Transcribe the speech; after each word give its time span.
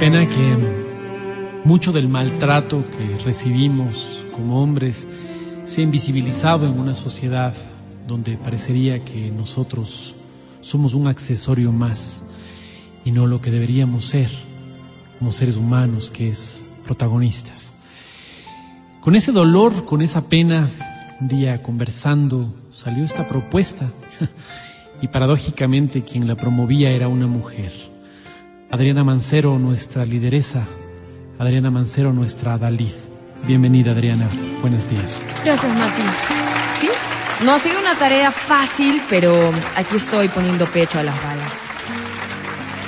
Pena 0.00 0.28
que 0.28 0.56
mucho 1.64 1.90
del 1.90 2.06
maltrato 2.06 2.84
que 2.90 3.16
recibimos 3.24 4.26
como 4.30 4.62
hombres 4.62 5.06
se 5.64 5.80
ha 5.80 5.84
invisibilizado 5.84 6.66
en 6.66 6.78
una 6.78 6.92
sociedad 6.92 7.54
donde 8.06 8.36
parecería 8.36 9.02
que 9.02 9.30
nosotros 9.30 10.14
somos 10.60 10.92
un 10.92 11.08
accesorio 11.08 11.72
más 11.72 12.22
y 13.06 13.10
no 13.10 13.26
lo 13.26 13.40
que 13.40 13.50
deberíamos 13.50 14.04
ser 14.04 14.28
como 15.18 15.32
seres 15.32 15.56
humanos, 15.56 16.10
que 16.10 16.28
es 16.28 16.60
protagonistas. 16.84 17.72
Con 19.00 19.16
ese 19.16 19.32
dolor, 19.32 19.86
con 19.86 20.02
esa 20.02 20.28
pena, 20.28 20.68
un 21.22 21.28
día 21.28 21.62
conversando 21.62 22.54
salió 22.70 23.02
esta 23.02 23.26
propuesta 23.26 23.90
y 25.00 25.08
paradójicamente 25.08 26.04
quien 26.04 26.28
la 26.28 26.36
promovía 26.36 26.90
era 26.90 27.08
una 27.08 27.26
mujer. 27.26 27.95
Adriana 28.70 29.04
Mancero, 29.04 29.58
nuestra 29.58 30.04
lideresa. 30.04 30.66
Adriana 31.38 31.70
Mancero, 31.70 32.12
nuestra 32.12 32.58
Dalid. 32.58 32.92
Bienvenida, 33.46 33.92
Adriana. 33.92 34.28
Buenos 34.60 34.90
días. 34.90 35.22
Gracias, 35.44 35.72
Mati. 35.78 36.02
Sí, 36.80 36.88
no 37.44 37.52
ha 37.52 37.58
sido 37.60 37.78
una 37.78 37.96
tarea 37.96 38.32
fácil, 38.32 39.00
pero 39.08 39.52
aquí 39.76 39.96
estoy 39.96 40.28
poniendo 40.28 40.66
pecho 40.66 40.98
a 40.98 41.04
las 41.04 41.14
balas. 41.22 41.62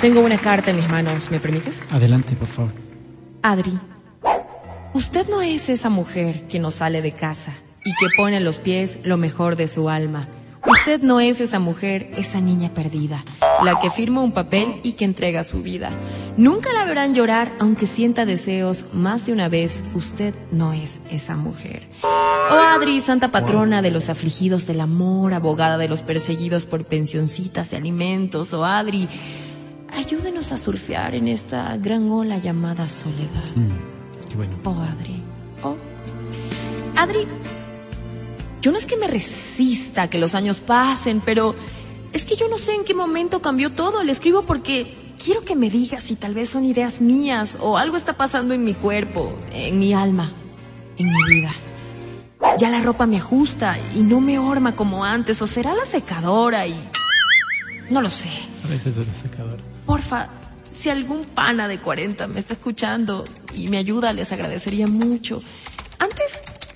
Tengo 0.01 0.19
una 0.19 0.37
carta 0.37 0.71
en 0.71 0.77
mis 0.77 0.89
manos, 0.89 1.31
¿me 1.31 1.39
permites? 1.39 1.87
Adelante, 1.91 2.35
por 2.35 2.47
favor. 2.47 2.71
Adri, 3.41 3.77
usted 4.93 5.27
no 5.29 5.41
es 5.41 5.69
esa 5.69 5.89
mujer 5.89 6.45
que 6.49 6.59
no 6.59 6.71
sale 6.71 7.01
de 7.01 7.13
casa 7.13 7.53
y 7.85 7.91
que 7.91 8.07
pone 8.17 8.37
a 8.37 8.41
los 8.41 8.59
pies 8.59 8.99
lo 9.05 9.15
mejor 9.15 9.55
de 9.55 9.67
su 9.67 9.89
alma 9.89 10.27
Usted 10.69 11.01
no 11.01 11.19
es 11.19 11.41
esa 11.41 11.57
mujer, 11.57 12.11
esa 12.15 12.41
niña 12.41 12.69
perdida, 12.69 13.23
la 13.63 13.79
que 13.79 13.89
firma 13.89 14.21
un 14.21 14.31
papel 14.31 14.75
y 14.83 14.93
que 14.93 15.03
entrega 15.03 15.43
su 15.43 15.63
vida. 15.63 15.89
Nunca 16.37 16.71
la 16.73 16.85
verán 16.85 17.15
llorar 17.15 17.51
aunque 17.59 17.87
sienta 17.87 18.25
deseos 18.25 18.85
más 18.93 19.25
de 19.25 19.33
una 19.33 19.49
vez. 19.49 19.83
Usted 19.95 20.35
no 20.51 20.73
es 20.73 21.01
esa 21.09 21.35
mujer. 21.35 21.87
Oh 22.03 22.53
Adri, 22.53 22.99
santa 22.99 23.29
patrona 23.29 23.81
de 23.81 23.89
los 23.89 24.09
afligidos 24.09 24.67
del 24.67 24.81
amor, 24.81 25.33
abogada 25.33 25.79
de 25.79 25.89
los 25.89 26.01
perseguidos 26.01 26.67
por 26.67 26.85
pensioncitas 26.85 27.71
de 27.71 27.77
alimentos. 27.77 28.53
Oh 28.53 28.63
Adri, 28.63 29.09
ayúdenos 29.97 30.51
a 30.51 30.57
surfear 30.57 31.15
en 31.15 31.27
esta 31.27 31.75
gran 31.77 32.11
ola 32.11 32.37
llamada 32.37 32.87
soledad. 32.87 33.55
Mm, 33.55 34.29
qué 34.29 34.35
bueno. 34.35 34.57
Oh 34.63 34.79
Adri. 34.79 35.23
Oh. 35.63 35.77
Adri, 36.95 37.27
yo 38.61 38.71
no 38.71 38.77
es 38.77 38.85
que 38.85 38.97
me 38.97 39.07
resista 39.07 40.03
a 40.03 40.09
que 40.09 40.19
los 40.19 40.35
años 40.35 40.59
pasen, 40.59 41.21
pero 41.21 41.55
es 42.11 42.25
que 42.25 42.35
yo 42.35 42.47
no 42.49 42.57
sé 42.57 42.73
en 42.75 42.83
qué 42.83 42.93
momento 42.93 43.41
cambió 43.41 43.71
todo. 43.71 44.03
Le 44.03 44.11
escribo 44.11 44.43
porque 44.43 45.13
quiero 45.23 45.43
que 45.43 45.55
me 45.55 45.69
digas 45.69 46.03
si 46.03 46.15
tal 46.15 46.33
vez 46.33 46.49
son 46.49 46.65
ideas 46.65 47.01
mías 47.01 47.57
o 47.61 47.77
algo 47.77 47.97
está 47.97 48.13
pasando 48.13 48.53
en 48.53 48.63
mi 48.63 48.73
cuerpo, 48.73 49.37
en 49.51 49.79
mi 49.79 49.93
alma, 49.93 50.31
en 50.97 51.11
mi 51.11 51.23
vida. 51.25 51.51
Ya 52.57 52.69
la 52.69 52.81
ropa 52.81 53.05
me 53.05 53.17
ajusta 53.17 53.77
y 53.95 54.01
no 54.01 54.21
me 54.21 54.39
horma 54.39 54.75
como 54.75 55.05
antes, 55.05 55.41
o 55.41 55.47
será 55.47 55.73
la 55.75 55.85
secadora 55.85 56.67
y... 56.67 56.89
No 57.89 58.01
lo 58.01 58.09
sé. 58.09 58.29
A 58.63 58.67
veces 58.67 58.97
es 58.97 59.07
la 59.07 59.13
secadora. 59.13 59.63
Porfa, 59.85 60.29
si 60.69 60.89
algún 60.89 61.25
pana 61.25 61.67
de 61.67 61.79
40 61.79 62.27
me 62.27 62.39
está 62.39 62.53
escuchando 62.53 63.23
y 63.53 63.67
me 63.67 63.77
ayuda, 63.77 64.13
les 64.13 64.31
agradecería 64.31 64.87
mucho. 64.87 65.41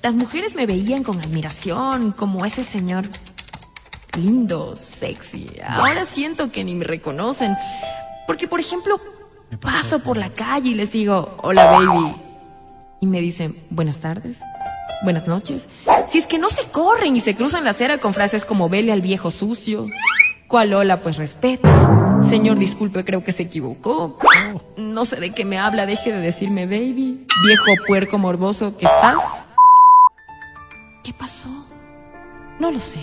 Las 0.04 0.14
mujeres 0.14 0.54
me 0.54 0.66
veían 0.66 1.02
con 1.02 1.18
admiración, 1.22 2.12
como 2.12 2.44
ese 2.44 2.62
señor 2.62 3.06
lindo, 4.18 4.76
sexy. 4.76 5.50
Ahora 5.66 6.04
siento 6.04 6.52
que 6.52 6.66
ni 6.66 6.76
me 6.76 6.84
reconocen. 6.84 7.56
Porque, 8.28 8.50
por 8.50 8.60
ejemplo, 8.60 9.00
paso 9.62 10.02
por 10.02 10.18
la 10.18 10.30
calle 10.30 10.72
y 10.72 10.74
les 10.74 10.92
digo, 10.92 11.38
hola 11.42 11.72
baby. 11.72 12.16
Y 13.00 13.08
me 13.08 13.22
dicen, 13.22 13.58
buenas 13.70 14.00
tardes, 14.00 14.42
buenas 15.04 15.26
noches. 15.30 15.70
Si 16.06 16.18
es 16.18 16.28
que 16.28 16.38
no 16.38 16.50
se 16.50 16.64
corren 16.66 17.16
y 17.16 17.22
se 17.22 17.34
cruzan 17.34 17.64
la 17.64 17.70
acera 17.70 18.00
con 18.00 18.14
frases 18.14 18.44
como 18.44 18.68
vele 18.68 18.92
al 18.92 19.02
viejo 19.02 19.32
sucio. 19.32 19.88
¿Cuál 20.50 20.74
hola? 20.74 21.02
Pues 21.02 21.16
respeta. 21.16 22.20
Señor, 22.22 22.58
disculpe, 22.58 23.06
creo 23.06 23.24
que 23.24 23.32
se 23.32 23.44
equivocó. 23.44 24.20
No 24.76 25.06
sé 25.06 25.22
de 25.22 25.32
qué 25.32 25.46
me 25.46 25.60
habla, 25.60 25.86
deje 25.86 26.12
de 26.12 26.20
decirme 26.20 26.66
baby. 26.66 27.26
Viejo 27.46 27.86
puerco 27.88 28.18
morboso 28.18 28.78
que 28.78 28.86
estás. 28.86 29.16
¿Qué 31.04 31.14
pasó? 31.14 31.50
No 32.60 32.72
lo 32.72 32.80
sé. 32.80 33.00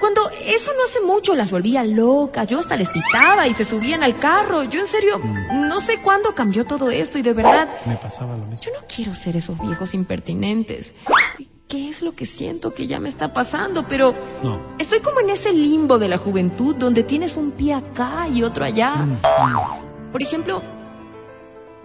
Cuando 0.00 0.28
eso 0.44 0.72
no 0.76 0.84
hace 0.84 1.00
mucho 1.00 1.34
las 1.36 1.50
volvía 1.52 1.84
locas, 1.84 2.48
yo 2.48 2.58
hasta 2.58 2.76
les 2.76 2.90
pitaba 2.90 3.46
y 3.46 3.54
se 3.54 3.64
subían 3.64 4.02
al 4.02 4.18
carro. 4.18 4.64
Yo 4.64 4.80
en 4.80 4.86
serio 4.88 5.20
no 5.52 5.80
sé 5.80 5.98
cuándo 6.02 6.34
cambió 6.34 6.64
todo 6.66 6.90
esto 6.90 7.18
y 7.18 7.22
de 7.22 7.32
verdad... 7.32 7.68
Me 7.86 7.96
pasaba 7.96 8.32
lo 8.36 8.44
mismo. 8.46 8.60
Yo 8.60 8.72
no 8.72 8.84
quiero 8.92 9.14
ser 9.14 9.36
esos 9.36 9.60
viejos 9.60 9.94
impertinentes. 9.94 10.94
¿Qué 11.68 11.88
es 11.88 12.02
lo 12.02 12.12
que 12.12 12.26
siento 12.26 12.74
que 12.74 12.86
ya 12.88 12.98
me 12.98 13.08
está 13.08 13.32
pasando? 13.32 13.86
Pero 13.86 14.14
No. 14.42 14.60
estoy 14.78 15.00
como 15.00 15.20
en 15.20 15.30
ese 15.30 15.52
limbo 15.52 15.98
de 15.98 16.08
la 16.08 16.18
juventud 16.18 16.74
donde 16.74 17.04
tienes 17.04 17.36
un 17.36 17.52
pie 17.52 17.74
acá 17.74 18.26
y 18.28 18.42
otro 18.42 18.64
allá. 18.64 18.96
Mm, 18.96 20.12
Por 20.12 20.22
ejemplo, 20.22 20.60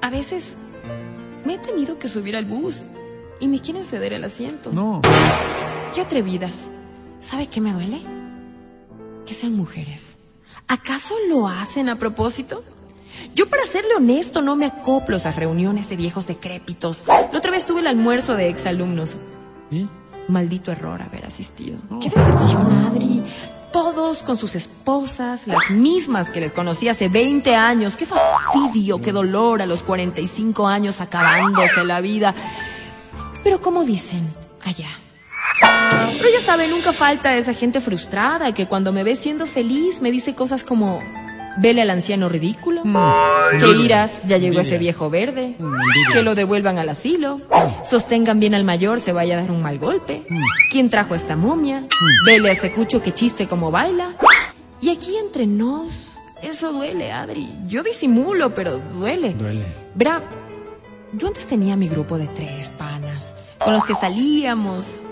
a 0.01 0.09
veces 0.09 0.55
me 1.45 1.55
he 1.55 1.57
tenido 1.59 1.97
que 1.99 2.07
subir 2.07 2.35
al 2.35 2.45
bus 2.45 2.85
y 3.39 3.47
me 3.47 3.59
quieren 3.59 3.83
ceder 3.83 4.13
el 4.13 4.23
asiento. 4.23 4.71
No. 4.71 5.01
Qué 5.93 6.01
atrevidas. 6.01 6.69
¿Sabe 7.19 7.47
qué 7.47 7.61
me 7.61 7.73
duele? 7.73 8.01
Que 9.25 9.33
sean 9.33 9.55
mujeres. 9.55 10.17
¿Acaso 10.67 11.15
lo 11.29 11.47
hacen 11.47 11.89
a 11.89 11.97
propósito? 11.97 12.63
Yo, 13.35 13.49
para 13.49 13.65
serle 13.65 13.95
honesto, 13.95 14.41
no 14.41 14.55
me 14.55 14.65
acoplo 14.65 15.15
a 15.15 15.17
esas 15.17 15.35
reuniones 15.35 15.89
de 15.89 15.95
viejos 15.95 16.27
decrépitos. 16.27 17.03
La 17.07 17.37
otra 17.37 17.51
vez 17.51 17.65
tuve 17.65 17.81
el 17.81 17.87
almuerzo 17.87 18.35
de 18.35 18.49
exalumnos. 18.49 19.15
¿Y? 19.71 19.87
Maldito 20.27 20.71
error 20.71 21.01
haber 21.01 21.25
asistido. 21.25 21.79
Qué 22.01 22.09
decepción, 22.09 22.71
Adri. 22.85 23.23
Todos 23.71 24.23
con 24.23 24.37
sus 24.37 24.55
esposas, 24.55 25.47
las 25.47 25.69
mismas 25.69 26.29
que 26.29 26.39
les 26.39 26.51
conocí 26.51 26.87
hace 26.87 27.07
20 27.07 27.55
años. 27.55 27.95
Qué 27.95 28.05
fastidio, 28.05 29.01
qué 29.01 29.11
dolor 29.11 29.61
a 29.61 29.65
los 29.65 29.83
45 29.83 30.67
años 30.67 31.01
acabándose 31.01 31.83
la 31.83 32.01
vida. 32.01 32.33
Pero 33.43 33.61
como 33.61 33.85
dicen 33.85 34.27
allá. 34.61 34.89
Pero 36.17 36.29
ya 36.29 36.39
sabe, 36.41 36.67
nunca 36.67 36.91
falta 36.91 37.35
esa 37.35 37.53
gente 37.53 37.81
frustrada 37.81 38.53
que 38.53 38.67
cuando 38.67 38.91
me 38.91 39.03
ve 39.03 39.15
siendo 39.15 39.45
feliz 39.45 40.01
me 40.01 40.11
dice 40.11 40.35
cosas 40.35 40.63
como, 40.63 41.01
vele 41.57 41.81
al 41.81 41.89
anciano 41.89 42.29
ridículo, 42.29 42.83
que 43.59 43.67
irás, 43.83 44.21
ya 44.25 44.37
llegó 44.37 44.59
ese 44.59 44.77
viejo 44.77 45.09
verde, 45.09 45.55
que 46.13 46.21
lo 46.21 46.35
devuelvan 46.35 46.77
al 46.77 46.89
asilo, 46.89 47.41
sostengan 47.87 48.39
bien 48.39 48.55
al 48.55 48.63
mayor, 48.63 48.99
se 48.99 49.11
vaya 49.11 49.37
a 49.37 49.41
dar 49.41 49.51
un 49.51 49.61
mal 49.61 49.79
golpe, 49.79 50.25
quién 50.71 50.89
trajo 50.89 51.15
esta 51.15 51.35
momia, 51.35 51.85
vele 52.25 52.49
a 52.49 52.53
ese 52.53 52.71
cucho 52.71 53.01
que 53.01 53.13
chiste 53.13 53.47
como 53.47 53.71
baila. 53.71 54.15
Y 54.81 54.89
aquí 54.89 55.17
entre 55.17 55.45
nos, 55.45 56.11
eso 56.41 56.71
duele, 56.71 57.11
Adri. 57.11 57.53
Yo 57.67 57.83
disimulo, 57.83 58.53
pero 58.53 58.77
duele. 58.77 59.33
Duele. 59.33 59.65
Verá, 59.93 60.23
yo 61.13 61.27
antes 61.27 61.47
tenía 61.47 61.75
mi 61.75 61.87
grupo 61.87 62.17
de 62.17 62.27
tres 62.27 62.69
panas, 62.69 63.33
con 63.63 63.73
los 63.73 63.83
que 63.83 63.93
salíamos. 63.93 65.03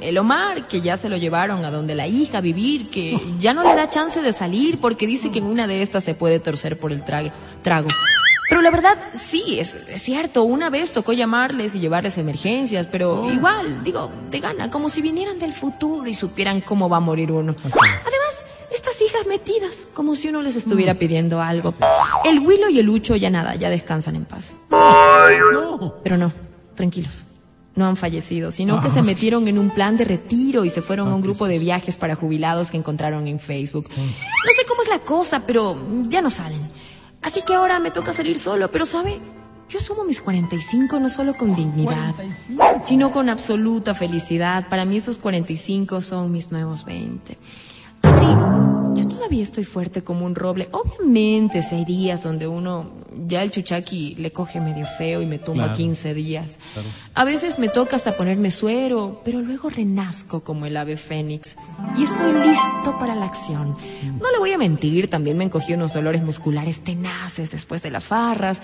El 0.00 0.18
Omar, 0.18 0.68
que 0.68 0.82
ya 0.82 0.98
se 0.98 1.08
lo 1.08 1.16
llevaron 1.16 1.64
a 1.64 1.70
donde 1.70 1.94
la 1.94 2.06
hija 2.06 2.38
a 2.38 2.40
vivir, 2.42 2.90
que 2.90 3.18
ya 3.38 3.54
no 3.54 3.62
le 3.62 3.74
da 3.74 3.88
chance 3.88 4.20
de 4.20 4.32
salir 4.32 4.78
porque 4.78 5.06
dice 5.06 5.30
que 5.30 5.38
en 5.38 5.46
una 5.46 5.66
de 5.66 5.80
estas 5.80 6.04
se 6.04 6.14
puede 6.14 6.38
torcer 6.38 6.78
por 6.78 6.92
el 6.92 7.02
trago. 7.02 7.30
trago. 7.62 7.88
Pero 8.48 8.60
la 8.60 8.70
verdad, 8.70 8.96
sí, 9.14 9.58
es, 9.58 9.74
es 9.74 10.02
cierto. 10.02 10.44
Una 10.44 10.70
vez 10.70 10.92
tocó 10.92 11.14
llamarles 11.14 11.74
y 11.74 11.80
llevarles 11.80 12.18
emergencias, 12.18 12.86
pero 12.86 13.30
igual, 13.30 13.82
digo, 13.82 14.10
de 14.28 14.38
gana, 14.38 14.70
como 14.70 14.88
si 14.90 15.00
vinieran 15.00 15.38
del 15.38 15.52
futuro 15.52 16.08
y 16.08 16.14
supieran 16.14 16.60
cómo 16.60 16.88
va 16.88 16.98
a 16.98 17.00
morir 17.00 17.32
uno. 17.32 17.56
Además, 17.64 18.44
estas 18.70 19.00
hijas 19.00 19.26
metidas, 19.26 19.86
como 19.94 20.14
si 20.14 20.28
uno 20.28 20.42
les 20.42 20.54
estuviera 20.54 20.94
pidiendo 20.94 21.40
algo. 21.40 21.72
El 22.24 22.40
Willow 22.40 22.68
y 22.68 22.78
el 22.78 22.86
Lucho 22.86 23.16
ya 23.16 23.30
nada, 23.30 23.54
ya 23.54 23.70
descansan 23.70 24.14
en 24.16 24.26
paz. 24.26 24.52
Pero 26.02 26.16
no, 26.16 26.32
tranquilos. 26.74 27.24
No 27.74 27.86
han 27.86 27.96
fallecido, 27.96 28.50
sino 28.50 28.80
que 28.80 28.88
se 28.88 29.02
metieron 29.02 29.48
en 29.48 29.58
un 29.58 29.68
plan 29.68 29.98
de 29.98 30.04
retiro 30.04 30.64
y 30.64 30.70
se 30.70 30.80
fueron 30.80 31.08
a 31.08 31.14
un 31.14 31.20
grupo 31.20 31.46
de 31.46 31.58
viajes 31.58 31.96
para 31.96 32.14
jubilados 32.14 32.70
que 32.70 32.78
encontraron 32.78 33.26
en 33.26 33.38
Facebook. 33.38 33.90
No 33.90 34.52
sé 34.56 34.64
cómo 34.66 34.82
es 34.82 34.88
la 34.88 35.00
cosa, 35.00 35.40
pero 35.46 35.76
ya 36.08 36.22
no 36.22 36.30
salen. 36.30 36.60
Así 37.20 37.42
que 37.42 37.54
ahora 37.54 37.78
me 37.78 37.90
toca 37.90 38.12
salir 38.12 38.38
solo, 38.38 38.70
pero 38.70 38.86
¿sabe? 38.86 39.18
Yo 39.68 39.78
asumo 39.78 40.04
mis 40.04 40.20
45 40.20 41.00
no 41.00 41.08
solo 41.08 41.36
con 41.36 41.54
dignidad, 41.56 42.14
sino 42.84 43.10
con 43.10 43.28
absoluta 43.28 43.94
felicidad. 43.94 44.68
Para 44.68 44.84
mí 44.84 44.96
esos 44.96 45.18
45 45.18 46.00
son 46.00 46.30
mis 46.30 46.52
nuevos 46.52 46.84
20. 46.84 47.36
Adri, 48.02 49.00
yo 49.00 49.08
todavía 49.08 49.42
estoy 49.42 49.64
fuerte 49.64 50.04
como 50.04 50.24
un 50.24 50.36
roble. 50.36 50.68
Obviamente, 50.70 51.62
si 51.62 51.74
hay 51.74 51.84
días 51.84 52.22
donde 52.22 52.46
uno 52.46 52.90
ya 53.26 53.42
el 53.42 53.50
chuchaqui 53.50 54.14
le 54.16 54.30
coge 54.32 54.60
medio 54.60 54.84
feo 54.86 55.22
y 55.22 55.26
me 55.26 55.38
tumba 55.38 55.64
Claro. 55.64 55.76
15 55.76 56.14
días. 56.14 56.58
A 57.14 57.24
veces 57.24 57.58
me 57.58 57.68
toca 57.68 57.96
hasta 57.96 58.16
ponerme 58.16 58.50
suero, 58.50 59.20
pero 59.24 59.40
luego 59.40 59.70
renazco 59.70 60.40
como 60.42 60.66
el 60.66 60.76
ave 60.76 60.96
fénix 60.96 61.56
y 61.96 62.04
estoy 62.04 62.32
listo 62.32 62.96
para 62.98 63.14
la 63.14 63.24
acción. 63.26 63.76
No 64.20 64.30
le 64.30 64.38
voy 64.38 64.52
a 64.52 64.58
mentir, 64.58 65.08
también 65.08 65.36
me 65.38 65.44
encogí 65.44 65.72
unos 65.72 65.94
dolores 65.94 66.22
musculares 66.22 66.84
tenaces 66.84 67.50
después 67.50 67.82
de 67.82 67.90
las 67.90 68.06
farras. 68.06 68.60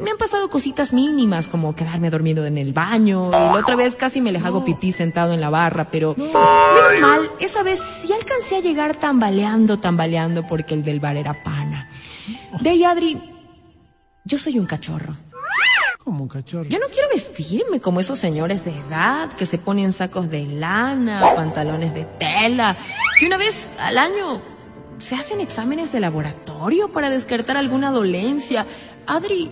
Me 0.00 0.10
han 0.10 0.18
pasado 0.18 0.48
cositas 0.50 0.92
mínimas 0.92 1.46
como 1.46 1.74
quedarme 1.74 2.10
dormido 2.10 2.44
en 2.44 2.58
el 2.58 2.72
baño 2.74 3.28
y 3.28 3.32
la 3.32 3.52
otra 3.54 3.76
vez 3.76 3.96
casi 3.96 4.20
me 4.20 4.30
les 4.32 4.44
hago 4.44 4.64
pipí 4.64 4.92
sentado 4.92 5.32
en 5.32 5.40
la 5.40 5.48
barra, 5.48 5.90
pero 5.90 6.14
menos 6.16 7.00
mal, 7.00 7.30
esa 7.40 7.62
vez 7.62 7.78
sí 7.80 8.12
alcancé 8.12 8.56
a 8.56 8.60
llegar 8.60 8.96
tambaleando, 8.96 9.78
tambaleando 9.78 10.46
porque 10.46 10.74
el 10.74 10.82
del 10.82 11.00
bar 11.00 11.16
era 11.16 11.42
pana. 11.42 11.88
De 12.60 12.70
ahí, 12.70 12.84
Adri, 12.84 13.18
yo 14.26 14.38
soy 14.38 14.58
un 14.58 14.66
cachorro. 14.66 15.14
Como 16.02 16.24
un 16.24 16.28
cachorro. 16.28 16.64
Yo 16.64 16.78
no 16.78 16.86
quiero 16.88 17.08
vestirme 17.08 17.80
como 17.80 18.00
esos 18.00 18.18
señores 18.18 18.64
de 18.64 18.72
edad 18.72 19.32
que 19.32 19.46
se 19.46 19.56
ponen 19.56 19.92
sacos 19.92 20.28
de 20.30 20.44
lana, 20.46 21.34
pantalones 21.34 21.94
de 21.94 22.04
tela, 22.04 22.76
que 23.18 23.26
una 23.26 23.36
vez 23.36 23.72
al 23.78 23.98
año 23.98 24.40
se 24.98 25.14
hacen 25.14 25.40
exámenes 25.40 25.92
de 25.92 26.00
laboratorio 26.00 26.90
para 26.90 27.08
descartar 27.08 27.56
alguna 27.56 27.90
dolencia. 27.90 28.66
Adri, 29.06 29.50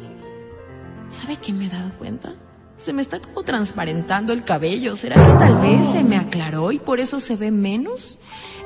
¿sabe 1.11 1.37
qué 1.37 1.53
me 1.53 1.67
he 1.67 1.71
dado 1.71 1.91
cuenta? 1.97 2.33
Se 2.77 2.93
me 2.93 3.03
está 3.03 3.21
como 3.21 3.45
transparentando 3.45 4.33
el 4.33 4.43
cabello. 4.43 4.97
¿Será 4.97 5.15
que 5.25 5.39
tal 5.39 5.57
vez 5.57 5.87
se 5.87 6.03
me 6.03 6.17
aclaró 6.17 6.73
y 6.73 6.81
por 6.81 6.99
eso 6.99 7.21
se 7.21 7.37
ve 7.37 7.53
menos? 7.53 8.19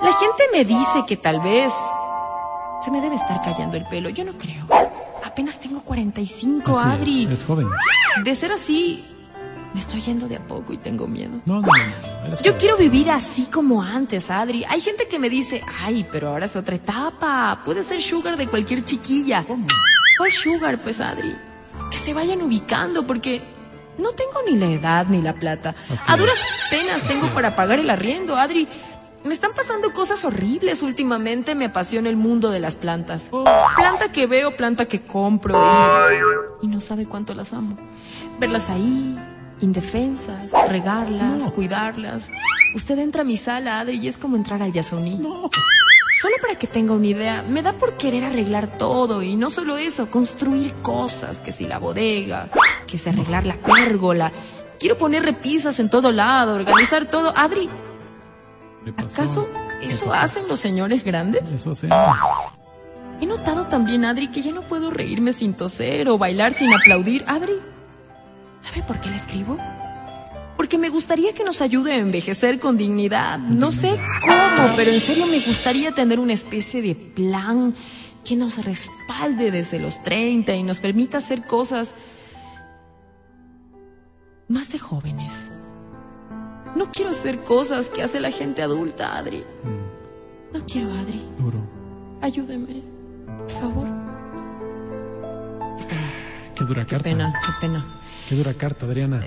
La 0.02 0.12
gente 0.12 0.44
me 0.52 0.64
dice 0.64 1.04
que 1.06 1.18
tal 1.18 1.40
vez 1.40 1.72
se 2.82 2.90
me 2.90 3.02
debe 3.02 3.16
estar 3.16 3.42
cayendo 3.42 3.76
el 3.76 3.86
pelo. 3.86 4.08
Yo 4.08 4.24
no 4.24 4.38
creo. 4.38 4.66
Apenas 5.38 5.60
tengo 5.60 5.82
45, 5.82 6.80
Así 6.80 6.90
Adri. 6.90 7.28
Es 7.30 7.44
joven. 7.44 7.68
De 8.24 8.34
ser 8.34 8.50
así, 8.50 9.04
me 9.72 9.78
estoy 9.78 10.02
yendo 10.02 10.26
de 10.26 10.34
a 10.34 10.40
poco 10.40 10.72
y 10.72 10.78
tengo 10.78 11.06
miedo. 11.06 11.40
No, 11.46 11.60
no, 11.60 11.68
no. 11.68 11.72
no, 11.76 12.26
eres 12.26 12.42
Yo 12.42 12.58
quiero 12.58 12.76
vivir 12.76 13.08
así 13.08 13.46
como 13.46 13.80
antes, 13.80 14.32
Adri. 14.32 14.64
Hay 14.68 14.80
gente 14.80 15.06
que 15.06 15.20
me 15.20 15.30
dice, 15.30 15.62
ay, 15.80 16.04
pero 16.10 16.30
ahora 16.30 16.46
es 16.46 16.56
otra 16.56 16.74
etapa. 16.74 17.62
Puede 17.64 17.84
ser 17.84 18.02
sugar 18.02 18.36
de 18.36 18.48
cualquier 18.48 18.84
chiquilla. 18.84 19.44
¿Cuál 20.18 20.32
sugar, 20.32 20.76
pues, 20.78 21.00
Adri? 21.00 21.36
Que 21.88 21.98
se 21.98 22.12
vayan 22.12 22.42
ubicando 22.42 23.06
porque 23.06 23.40
no 23.98 24.10
tengo 24.10 24.42
ni 24.44 24.56
la 24.56 24.66
edad 24.66 25.06
ni 25.06 25.22
la 25.22 25.34
plata. 25.34 25.72
Así 25.88 26.02
A 26.08 26.16
duras 26.16 26.40
penas 26.68 27.04
tengo 27.04 27.32
para 27.32 27.54
pagar 27.54 27.78
el 27.78 27.88
arriendo, 27.90 28.36
Adri. 28.36 28.66
Me 29.24 29.34
están 29.34 29.52
pasando 29.54 29.92
cosas 29.92 30.24
horribles 30.24 30.82
últimamente. 30.82 31.54
Me 31.54 31.66
apasiona 31.66 32.08
el 32.08 32.16
mundo 32.16 32.50
de 32.50 32.60
las 32.60 32.76
plantas. 32.76 33.30
Planta 33.76 34.10
que 34.12 34.26
veo, 34.26 34.56
planta 34.56 34.86
que 34.86 35.02
compro. 35.02 35.58
Y, 36.62 36.66
y 36.66 36.68
no 36.68 36.80
sabe 36.80 37.06
cuánto 37.06 37.34
las 37.34 37.52
amo. 37.52 37.76
Verlas 38.38 38.70
ahí, 38.70 39.18
indefensas, 39.60 40.52
regarlas, 40.68 41.48
cuidarlas. 41.48 42.30
Usted 42.74 42.98
entra 42.98 43.22
a 43.22 43.24
mi 43.24 43.36
sala, 43.36 43.80
Adri, 43.80 43.98
y 43.98 44.08
es 44.08 44.18
como 44.18 44.36
entrar 44.36 44.62
al 44.62 44.72
Yasuní. 44.72 45.20
Solo 46.20 46.34
para 46.40 46.56
que 46.56 46.66
tenga 46.66 46.94
una 46.94 47.06
idea, 47.06 47.42
me 47.42 47.62
da 47.62 47.72
por 47.74 47.96
querer 47.96 48.24
arreglar 48.24 48.76
todo 48.76 49.22
y 49.22 49.36
no 49.36 49.50
solo 49.50 49.76
eso, 49.76 50.10
construir 50.10 50.72
cosas, 50.82 51.38
que 51.38 51.52
si 51.52 51.66
la 51.66 51.78
bodega, 51.78 52.48
que 52.88 52.98
si 52.98 53.08
arreglar 53.08 53.46
la 53.46 53.54
pérgola. 53.54 54.32
Quiero 54.80 54.98
poner 54.98 55.22
repisas 55.22 55.78
en 55.78 55.88
todo 55.90 56.10
lado, 56.12 56.54
organizar 56.54 57.06
todo. 57.06 57.32
Adri. 57.36 57.68
¿Acaso 58.96 59.48
eso 59.82 60.12
hacen 60.12 60.48
los 60.48 60.58
señores 60.58 61.04
grandes? 61.04 61.50
Eso 61.52 61.72
hacemos. 61.72 62.16
He 63.20 63.26
notado 63.26 63.66
también, 63.66 64.04
Adri, 64.04 64.28
que 64.28 64.42
ya 64.42 64.52
no 64.52 64.62
puedo 64.62 64.90
reírme 64.90 65.32
sin 65.32 65.54
toser 65.54 66.08
o 66.08 66.18
bailar 66.18 66.52
sin 66.52 66.72
aplaudir. 66.72 67.24
Adri, 67.26 67.54
¿sabe 68.62 68.82
por 68.86 69.00
qué 69.00 69.10
le 69.10 69.16
escribo? 69.16 69.58
Porque 70.56 70.78
me 70.78 70.88
gustaría 70.88 71.32
que 71.34 71.44
nos 71.44 71.60
ayude 71.60 71.92
a 71.92 71.96
envejecer 71.96 72.60
con 72.60 72.76
dignidad. 72.76 73.38
No 73.38 73.72
sé 73.72 73.98
cómo, 74.22 74.74
pero 74.76 74.90
en 74.90 75.00
serio 75.00 75.26
me 75.26 75.40
gustaría 75.40 75.92
tener 75.92 76.20
una 76.20 76.32
especie 76.32 76.82
de 76.82 76.94
plan 76.94 77.74
que 78.24 78.36
nos 78.36 78.64
respalde 78.64 79.50
desde 79.50 79.78
los 79.78 80.02
30 80.02 80.54
y 80.54 80.62
nos 80.62 80.80
permita 80.80 81.18
hacer 81.18 81.46
cosas 81.46 81.94
más 84.48 84.70
de 84.70 84.78
jóvenes. 84.78 85.48
No 86.76 86.90
quiero 86.92 87.10
hacer 87.10 87.40
cosas 87.40 87.88
que 87.88 88.02
hace 88.02 88.20
la 88.20 88.30
gente 88.30 88.62
adulta, 88.62 89.16
Adri. 89.16 89.44
No 90.52 90.64
quiero, 90.66 90.90
Adri. 90.92 91.20
Duro. 91.38 91.58
Ayúdeme, 92.20 92.82
por 93.26 93.50
favor. 93.50 93.86
Qué 96.54 96.64
dura 96.64 96.84
Qué 96.84 96.90
carta. 96.90 97.04
pena, 97.04 97.32
qué 97.46 97.52
pena. 97.60 98.00
Qué 98.28 98.34
dura 98.34 98.54
carta, 98.54 98.86
Adriana. 98.86 99.20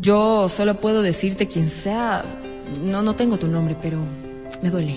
Yo 0.00 0.48
solo 0.48 0.74
puedo 0.76 1.02
decirte 1.02 1.46
quien 1.46 1.66
sea. 1.66 2.24
No, 2.82 3.02
no 3.02 3.14
tengo 3.16 3.38
tu 3.38 3.48
nombre, 3.48 3.76
pero 3.80 3.98
me 4.62 4.70
duele. 4.70 4.96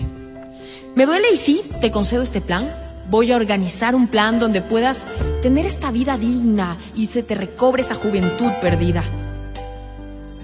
Me 0.95 1.05
duele 1.05 1.27
y 1.33 1.37
sí, 1.37 1.61
te 1.79 1.91
concedo 1.91 2.21
este 2.21 2.41
plan. 2.41 2.69
Voy 3.09 3.31
a 3.31 3.35
organizar 3.35 3.95
un 3.95 4.07
plan 4.07 4.39
donde 4.39 4.61
puedas 4.61 5.03
tener 5.41 5.65
esta 5.65 5.91
vida 5.91 6.17
digna 6.17 6.77
y 6.95 7.07
se 7.07 7.23
te 7.23 7.35
recobre 7.35 7.81
esa 7.81 7.95
juventud 7.95 8.51
perdida. 8.61 9.03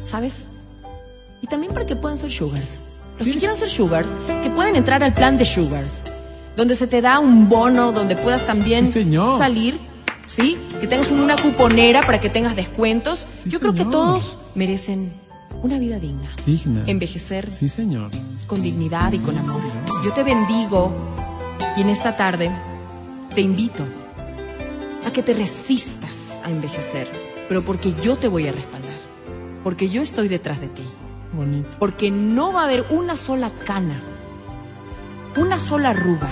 ¿Sabes? 0.05 0.45
Y 1.47 1.49
también 1.49 1.73
para 1.73 1.85
que 1.85 1.95
puedan 1.95 2.17
ser 2.17 2.29
sugars. 2.29 2.81
Los 3.17 3.27
que 3.27 3.37
quieran 3.37 3.55
ser 3.57 3.69
sugars, 3.69 4.09
que 4.43 4.49
puedan 4.49 4.75
entrar 4.75 5.01
al 5.01 5.13
plan 5.13 5.37
de 5.37 5.45
sugars. 5.45 6.01
Donde 6.57 6.75
se 6.75 6.87
te 6.87 7.01
da 7.01 7.19
un 7.19 7.47
bono, 7.47 7.91
donde 7.93 8.15
puedas 8.17 8.45
también 8.45 8.85
Sí, 8.87 8.91
señor. 8.93 9.37
salir, 9.37 9.79
¿sí? 10.27 10.57
Que 10.81 10.87
tengas 10.87 11.09
una 11.09 11.35
cuponera 11.41 12.01
para 12.01 12.19
que 12.19 12.29
tengas 12.29 12.55
descuentos. 12.55 13.25
Sí, 13.43 13.49
Yo 13.49 13.59
creo 13.59 13.71
que 13.71 13.79
señor. 13.79 13.91
todos 13.91 14.37
merecen 14.55 15.11
una 15.63 15.79
vida 15.79 15.99
digna. 15.99 16.29
Digna. 16.45 16.83
Envejecer 16.85 17.51
Sí, 17.53 17.69
señor. 17.69 18.11
con 18.45 18.61
dignidad 18.61 19.11
y 19.13 19.19
con 19.19 19.37
amor. 19.37 19.61
Yo 20.03 20.13
te 20.13 20.23
bendigo 20.23 20.91
y 21.77 21.81
en 21.81 21.89
esta 21.89 22.15
tarde 22.17 22.51
te 23.33 23.41
invito 23.41 23.83
a 25.05 25.11
que 25.11 25.23
te 25.23 25.33
resistas 25.33 26.41
a 26.43 26.49
envejecer, 26.49 27.09
pero 27.47 27.63
porque 27.63 27.93
yo 28.01 28.15
te 28.17 28.27
voy 28.27 28.47
a 28.47 28.51
respaldar, 28.51 28.97
porque 29.63 29.89
yo 29.89 30.01
estoy 30.01 30.27
detrás 30.27 30.59
de 30.59 30.67
ti, 30.67 30.83
Bonito. 31.37 31.69
porque 31.77 32.09
no 32.09 32.51
va 32.51 32.61
a 32.61 32.65
haber 32.65 32.85
una 32.89 33.15
sola 33.15 33.51
cana, 33.65 34.01
una 35.35 35.59
sola 35.59 35.91
arruga, 35.91 36.29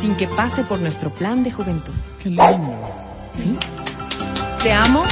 sin 0.00 0.14
que 0.16 0.28
pase 0.28 0.64
por 0.64 0.80
nuestro 0.80 1.08
plan 1.10 1.42
de 1.42 1.50
juventud. 1.50 1.94
Qué 2.22 2.28
lindo. 2.28 2.76
¿Sí? 3.34 3.56
Te 4.62 4.74
amo 4.74 5.02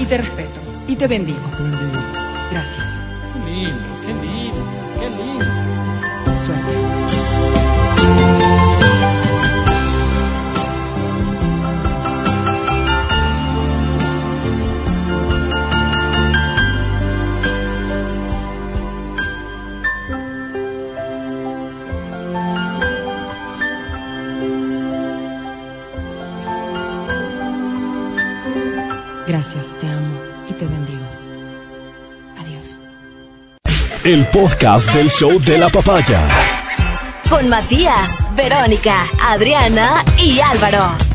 y 0.00 0.04
te 0.06 0.18
respeto 0.18 0.60
y 0.88 0.96
te 0.96 1.06
bendigo. 1.06 1.40
Te 1.56 1.62
bendigo. 1.62 2.02
Gracias. 2.50 3.06
Qué 3.32 3.50
lindo, 3.50 3.76
qué 4.04 4.12
lindo, 4.12 4.66
qué 4.98 5.10
lindo. 5.10 6.40
Suerte. 6.40 7.11
Gracias, 29.32 29.68
te 29.80 29.86
amo 29.86 30.20
y 30.46 30.52
te 30.52 30.66
bendigo. 30.66 31.00
Adiós. 32.38 32.78
El 34.04 34.26
podcast 34.26 34.92
del 34.92 35.08
show 35.10 35.40
de 35.40 35.56
la 35.56 35.70
papaya. 35.70 36.20
Con 37.30 37.48
Matías, 37.48 38.10
Verónica, 38.36 39.06
Adriana 39.22 40.04
y 40.18 40.38
Álvaro. 40.40 41.11